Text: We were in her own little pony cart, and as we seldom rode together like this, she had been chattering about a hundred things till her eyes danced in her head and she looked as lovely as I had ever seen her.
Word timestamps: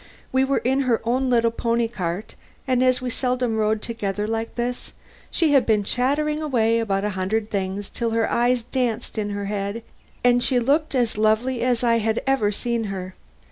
We 0.31 0.43
were 0.43 0.57
in 0.57 0.79
her 0.89 0.99
own 1.03 1.29
little 1.29 1.51
pony 1.51 1.87
cart, 1.87 2.33
and 2.67 2.81
as 2.81 3.03
we 3.03 3.11
seldom 3.11 3.55
rode 3.57 3.83
together 3.83 4.27
like 4.27 4.55
this, 4.55 4.93
she 5.29 5.51
had 5.51 5.63
been 5.63 5.83
chattering 5.83 6.41
about 6.41 7.05
a 7.05 7.11
hundred 7.11 7.51
things 7.51 7.87
till 7.87 8.09
her 8.09 8.27
eyes 8.27 8.63
danced 8.63 9.19
in 9.19 9.29
her 9.29 9.45
head 9.45 9.83
and 10.23 10.41
she 10.43 10.57
looked 10.57 10.95
as 10.95 11.19
lovely 11.19 11.61
as 11.61 11.83
I 11.83 11.99
had 11.99 12.23
ever 12.25 12.51
seen 12.51 12.85
her. 12.85 13.13